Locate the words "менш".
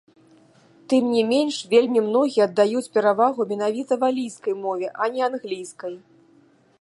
1.33-1.55